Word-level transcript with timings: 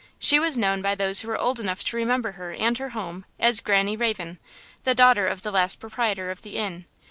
She 0.17 0.39
was 0.39 0.57
known 0.57 0.81
by 0.81 0.95
those 0.95 1.21
who 1.21 1.27
were 1.27 1.37
old 1.37 1.59
enough 1.59 1.83
to 1.83 1.95
remember 1.95 2.31
her 2.31 2.51
and 2.53 2.75
her 2.79 2.89
home, 2.89 3.23
as 3.39 3.59
Granny 3.61 3.95
Raven, 3.95 4.39
the 4.83 4.95
daughter 4.95 5.27
of 5.27 5.43
the 5.43 5.51
last 5.51 5.79
proprietor 5.79 6.31
of 6.31 6.41
the 6.41 6.57
inn. 6.57 6.85